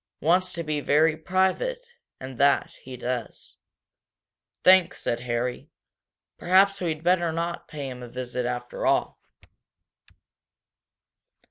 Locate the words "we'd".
6.81-7.03